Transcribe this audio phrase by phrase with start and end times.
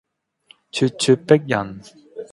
[0.71, 1.79] 咄咄逼人